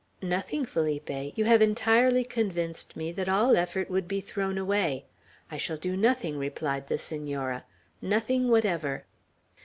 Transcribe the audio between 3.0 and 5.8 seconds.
that all effort would be thrown away. I shall